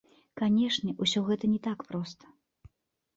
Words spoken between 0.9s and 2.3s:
усё гэта не так проста.